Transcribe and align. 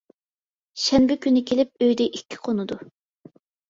شەنبە 0.85 1.19
كۈنى 1.27 1.45
كېلىپ 1.53 1.87
ئۆيدە 1.87 2.11
ئىككى 2.11 2.45
قونىدۇ. 2.45 2.85